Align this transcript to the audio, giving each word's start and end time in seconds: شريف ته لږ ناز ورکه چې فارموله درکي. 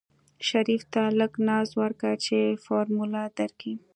شريف 0.47 0.81
ته 0.93 1.01
لږ 1.19 1.31
ناز 1.47 1.69
ورکه 1.81 2.09
چې 2.25 2.37
فارموله 2.65 3.21
درکي. 3.37 3.73